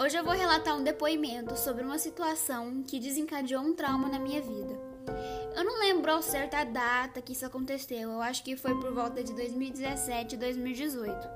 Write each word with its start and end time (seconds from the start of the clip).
Hoje 0.00 0.16
eu 0.16 0.24
vou 0.24 0.32
relatar 0.32 0.76
um 0.76 0.82
depoimento 0.82 1.56
sobre 1.56 1.84
uma 1.84 1.96
situação 1.96 2.82
que 2.82 2.98
desencadeou 2.98 3.62
um 3.62 3.72
trauma 3.72 4.08
na 4.08 4.18
minha 4.18 4.42
vida. 4.42 4.76
Eu 5.54 5.62
não 5.62 5.78
lembro 5.78 6.10
ao 6.10 6.20
certo 6.20 6.54
a 6.54 6.64
data 6.64 7.22
que 7.22 7.34
isso 7.34 7.46
aconteceu, 7.46 8.10
eu 8.10 8.20
acho 8.20 8.42
que 8.42 8.56
foi 8.56 8.74
por 8.80 8.92
volta 8.92 9.22
de 9.22 9.32
2017 9.32 10.34
e 10.34 10.38
2018. 10.38 11.28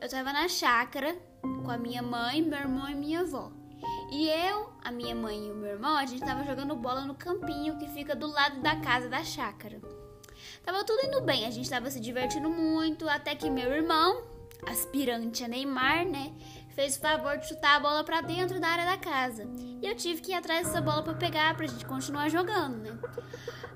Eu 0.00 0.08
tava 0.08 0.32
na 0.32 0.48
chácara 0.48 1.16
com 1.42 1.68
a 1.68 1.76
minha 1.76 2.02
mãe, 2.02 2.40
meu 2.40 2.58
irmão 2.58 2.88
e 2.88 2.94
minha 2.94 3.20
avó. 3.22 3.50
E 4.12 4.28
eu, 4.28 4.72
a 4.84 4.92
minha 4.92 5.14
mãe 5.14 5.48
e 5.48 5.50
o 5.50 5.56
meu 5.56 5.70
irmão, 5.70 5.96
a 5.96 6.06
gente 6.06 6.24
tava 6.24 6.44
jogando 6.44 6.76
bola 6.76 7.00
no 7.00 7.16
campinho 7.16 7.78
que 7.78 7.88
fica 7.88 8.14
do 8.14 8.28
lado 8.28 8.60
da 8.60 8.76
casa 8.76 9.08
da 9.08 9.24
chácara. 9.24 9.80
Tava 10.64 10.84
tudo 10.84 11.04
indo 11.04 11.20
bem, 11.22 11.46
a 11.46 11.50
gente 11.50 11.68
tava 11.68 11.90
se 11.90 11.98
divertindo 11.98 12.48
muito, 12.48 13.08
até 13.08 13.34
que 13.34 13.50
meu 13.50 13.72
irmão, 13.72 14.22
aspirante 14.66 15.44
a 15.44 15.48
Neymar, 15.48 16.06
né? 16.06 16.32
Fez 16.74 16.96
o 16.96 17.00
favor 17.00 17.38
de 17.38 17.46
chutar 17.48 17.76
a 17.76 17.80
bola 17.80 18.02
para 18.02 18.20
dentro 18.20 18.60
da 18.60 18.66
área 18.66 18.84
da 18.84 18.96
casa. 18.96 19.48
E 19.80 19.86
eu 19.86 19.94
tive 19.94 20.20
que 20.20 20.32
ir 20.32 20.34
atrás 20.34 20.66
dessa 20.66 20.80
bola 20.80 21.02
para 21.02 21.14
pegar, 21.14 21.54
pra 21.56 21.66
gente 21.66 21.86
continuar 21.86 22.28
jogando, 22.28 22.76
né? 22.78 22.98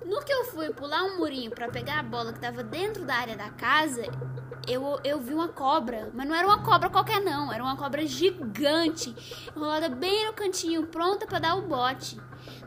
No 0.05 0.21
que 0.25 0.33
eu 0.33 0.47
fui 0.47 0.71
pular 0.71 1.05
um 1.05 1.19
murinho 1.19 1.51
para 1.51 1.69
pegar 1.69 2.01
a 2.01 2.03
bola 2.03 2.33
que 2.33 2.41
tava 2.41 2.65
dentro 2.65 3.05
da 3.05 3.15
área 3.15 3.37
da 3.37 3.51
casa, 3.51 4.03
eu, 4.67 4.99
eu 5.05 5.21
vi 5.21 5.33
uma 5.33 5.49
cobra, 5.49 6.11
mas 6.13 6.27
não 6.27 6.35
era 6.35 6.47
uma 6.47 6.63
cobra 6.63 6.91
qualquer 6.91 7.21
não, 7.21 7.53
era 7.53 7.63
uma 7.63 7.77
cobra 7.77 8.05
gigante, 8.05 9.15
enrolada 9.55 9.89
bem 9.89 10.27
no 10.27 10.33
cantinho, 10.33 10.87
pronta 10.87 11.27
para 11.27 11.39
dar 11.39 11.55
o 11.55 11.63
bote. 11.63 12.21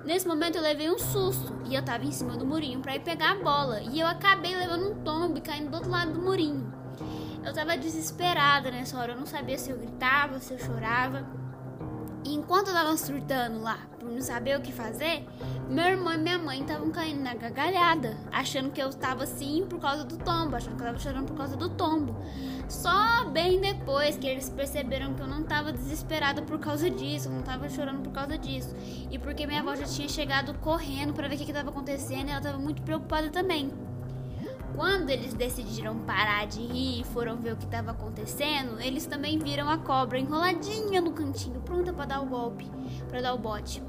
Nesse 0.06 0.28
momento 0.28 0.56
eu 0.56 0.62
levei 0.62 0.90
um 0.90 0.98
susto 0.98 1.62
e 1.66 1.76
eu 1.76 1.84
tava 1.84 2.06
em 2.06 2.12
cima 2.12 2.38
do 2.38 2.46
murinho 2.46 2.80
para 2.80 2.96
ir 2.96 3.02
pegar 3.02 3.32
a 3.32 3.44
bola 3.44 3.82
e 3.82 4.00
eu 4.00 4.08
acabei 4.08 4.56
levando 4.56 4.92
um 4.92 5.04
tombo 5.04 5.38
e 5.38 5.42
caindo 5.42 5.70
do 5.70 5.76
outro 5.76 5.92
lado 5.92 6.14
do 6.14 6.22
murinho. 6.22 6.81
Eu 7.44 7.54
tava 7.54 7.76
desesperada 7.76 8.70
nessa 8.70 8.98
hora, 8.98 9.14
eu 9.14 9.18
não 9.18 9.26
sabia 9.26 9.58
se 9.58 9.72
eu 9.72 9.78
gritava, 9.78 10.40
se 10.40 10.54
eu 10.54 10.60
chorava. 10.60 11.26
E 12.24 12.36
enquanto 12.36 12.68
eu 12.68 12.74
tava 12.74 12.96
surtando 12.98 13.62
lá, 13.62 13.80
por 14.00 14.08
não 14.08 14.22
saber 14.22 14.56
o 14.56 14.62
que 14.62 14.72
fazer, 14.72 15.28
meu 15.68 15.86
irmão 15.86 16.14
e 16.14 16.18
minha 16.20 16.38
mãe 16.38 16.62
estavam 16.62 16.92
caindo 16.92 17.22
na 17.22 17.34
gargalhada, 17.34 18.16
achando 18.32 18.70
que 18.70 18.82
eu 18.82 18.94
tava 18.94 19.24
assim 19.24 19.66
por 19.68 19.80
causa 19.80 20.04
do 20.04 20.18
tombo, 20.18 20.56
achando 20.56 20.76
que 20.76 20.84
eu 20.84 20.86
tava 20.86 21.00
chorando 21.00 21.26
por 21.26 21.36
causa 21.36 21.58
do 21.58 21.70
tombo. 21.70 22.16
Só 22.70 23.26
bem 23.26 23.60
depois 23.60 24.18
que 24.18 24.28
eles 24.28 24.50
perceberam 24.50 25.16
que 25.16 25.22
eu 25.22 25.28
não 25.28 25.44
tava 25.44 25.74
desesperada 25.74 26.44
por 26.44 26.60
causa 26.60 26.92
disso, 26.92 27.28
eu 27.28 27.34
não 27.34 27.42
tava 27.42 27.68
chorando 27.68 28.04
por 28.04 28.14
causa 28.14 28.38
disso. 28.38 28.76
E 29.10 29.18
porque 29.18 29.48
minha 29.48 29.62
avó 29.62 29.76
já 29.76 29.86
tinha 29.86 30.08
chegado 30.08 30.54
correndo 30.60 31.14
para 31.14 31.28
ver 31.28 31.36
o 31.36 31.38
que, 31.40 31.46
que 31.46 31.54
tava 31.54 31.72
acontecendo 31.72 32.28
e 32.28 32.32
ela 32.32 32.40
tava 32.40 32.60
muito 32.60 32.84
preocupada 32.84 33.30
também. 33.32 33.72
Quando 35.02 35.10
eles 35.10 35.34
decidiram 35.34 35.98
parar 36.02 36.46
de 36.46 36.60
rir 36.60 37.02
e 37.02 37.04
foram 37.06 37.36
ver 37.36 37.54
o 37.54 37.58
que 37.58 37.66
estava 37.66 37.90
acontecendo, 37.90 38.80
eles 38.80 39.08
também 39.08 39.40
viram 39.40 39.68
a 39.68 39.80
cobra 39.80 40.20
enroladinha 40.20 41.02
no 41.02 41.12
cantinho, 41.12 41.60
pronta 41.62 41.92
para 41.92 42.06
dar 42.06 42.22
o 42.22 42.28
golpe, 42.28 42.70
para 43.10 43.20
dar 43.20 43.34
o 43.34 43.38
bote. 43.40 43.82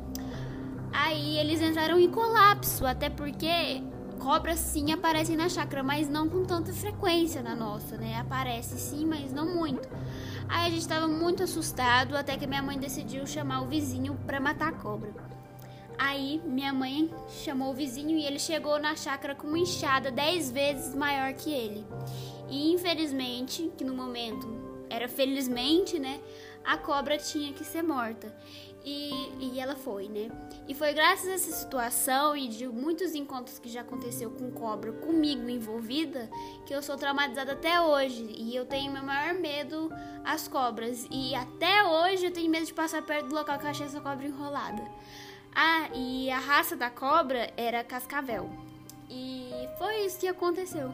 Aí 0.90 1.36
eles 1.36 1.60
entraram 1.60 1.98
em 1.98 2.10
colapso, 2.10 2.86
até 2.86 3.10
porque 3.10 3.82
cobras 4.18 4.58
sim 4.58 4.90
aparecem 4.90 5.36
na 5.36 5.50
chácara, 5.50 5.82
mas 5.82 6.08
não 6.08 6.30
com 6.30 6.44
tanta 6.44 6.72
frequência 6.72 7.42
na 7.42 7.54
nossa, 7.54 7.98
né? 7.98 8.16
Aparece 8.18 8.78
sim, 8.78 9.04
mas 9.04 9.34
não 9.34 9.54
muito. 9.54 9.86
Aí 10.48 10.68
a 10.68 10.70
gente 10.70 10.80
estava 10.80 11.06
muito 11.06 11.42
assustado, 11.42 12.16
até 12.16 12.38
que 12.38 12.46
minha 12.46 12.62
mãe 12.62 12.78
decidiu 12.78 13.26
chamar 13.26 13.60
o 13.60 13.66
vizinho 13.66 14.14
para 14.26 14.40
matar 14.40 14.70
a 14.70 14.72
cobra. 14.72 15.12
Aí 15.98 16.40
minha 16.44 16.72
mãe 16.72 17.10
chamou 17.28 17.70
o 17.70 17.74
vizinho 17.74 18.16
e 18.16 18.24
ele 18.24 18.38
chegou 18.38 18.78
na 18.78 18.96
chácara 18.96 19.34
com 19.34 19.46
uma 19.46 19.58
enxada 19.58 20.10
dez 20.10 20.50
vezes 20.50 20.94
maior 20.94 21.32
que 21.34 21.52
ele. 21.52 21.84
E 22.48 22.72
infelizmente, 22.72 23.70
que 23.76 23.84
no 23.84 23.94
momento 23.94 24.46
era 24.90 25.08
felizmente, 25.08 25.98
né? 25.98 26.20
A 26.64 26.76
cobra 26.76 27.16
tinha 27.16 27.52
que 27.52 27.64
ser 27.64 27.82
morta. 27.82 28.32
E, 28.84 29.10
e 29.40 29.60
ela 29.60 29.76
foi, 29.76 30.08
né? 30.08 30.28
E 30.66 30.74
foi 30.74 30.92
graças 30.92 31.28
a 31.28 31.32
essa 31.32 31.52
situação 31.52 32.36
e 32.36 32.48
de 32.48 32.66
muitos 32.66 33.14
encontros 33.14 33.58
que 33.58 33.68
já 33.68 33.80
aconteceu 33.82 34.30
com 34.30 34.50
cobra 34.50 34.92
comigo 34.92 35.48
envolvida 35.48 36.28
que 36.66 36.74
eu 36.74 36.82
sou 36.82 36.96
traumatizada 36.96 37.52
até 37.52 37.80
hoje. 37.80 38.26
E 38.36 38.54
eu 38.54 38.66
tenho 38.66 38.92
meu 38.92 39.02
maior 39.02 39.34
medo 39.34 39.88
às 40.24 40.48
cobras. 40.48 41.06
E 41.10 41.34
até 41.34 41.84
hoje 41.84 42.26
eu 42.26 42.32
tenho 42.32 42.50
medo 42.50 42.66
de 42.66 42.74
passar 42.74 43.02
perto 43.02 43.28
do 43.28 43.34
local 43.34 43.58
que 43.58 43.66
eu 43.66 43.70
achei 43.70 43.86
essa 43.86 44.00
cobra 44.00 44.26
enrolada. 44.26 44.82
Ah, 45.54 45.88
e 45.94 46.30
a 46.30 46.38
raça 46.38 46.76
da 46.76 46.88
cobra 46.88 47.52
era 47.56 47.84
cascavel. 47.84 48.50
E 49.08 49.50
foi 49.78 50.06
isso 50.06 50.18
que 50.18 50.26
aconteceu. 50.26 50.92